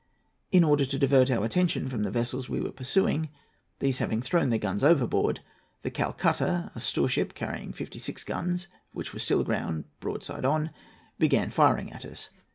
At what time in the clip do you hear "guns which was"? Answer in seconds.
8.23-9.21